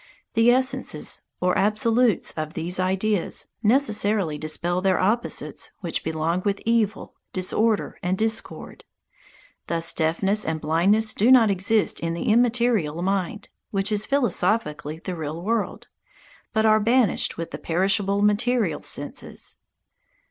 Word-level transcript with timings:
The 0.33 0.49
essences, 0.49 1.21
or 1.39 1.55
absolutes 1.55 2.31
of 2.31 2.55
these 2.55 2.79
ideas, 2.79 3.45
necessarily 3.61 4.35
dispel 4.39 4.81
their 4.81 4.97
opposites 4.99 5.69
which 5.81 6.03
belong 6.03 6.41
with 6.43 6.59
evil, 6.65 7.13
disorder 7.33 7.99
and 8.01 8.17
discord. 8.17 8.83
Thus 9.67 9.93
deafness 9.93 10.43
and 10.43 10.59
blindness 10.59 11.13
do 11.13 11.31
not 11.31 11.51
exist 11.51 11.99
in 11.99 12.15
the 12.15 12.29
immaterial 12.31 13.03
mind, 13.03 13.49
which 13.69 13.91
is 13.91 14.07
philosophically 14.07 14.97
the 14.97 15.15
real 15.15 15.39
world, 15.39 15.87
but 16.51 16.65
are 16.65 16.79
banished 16.79 17.37
with 17.37 17.51
the 17.51 17.59
perishable 17.59 18.23
material 18.23 18.81
senses. 18.81 19.59